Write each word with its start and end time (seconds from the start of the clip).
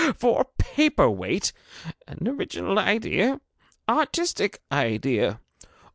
For 0.17 0.41
a 0.41 0.45
paper 0.59 1.07
weight! 1.11 1.53
An 2.07 2.27
original 2.27 2.79
idea! 2.79 3.39
artistic 3.87 4.59
idea! 4.71 5.39